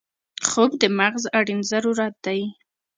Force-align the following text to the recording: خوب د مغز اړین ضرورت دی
خوب 0.47 0.71
د 0.81 0.83
مغز 0.99 1.23
اړین 1.39 1.59
ضرورت 1.71 2.13
دی 2.25 2.41